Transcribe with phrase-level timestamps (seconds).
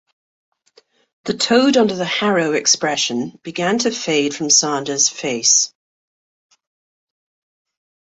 [1.25, 5.71] The toad-under-the-harrow expression began to fade from Sanders's face.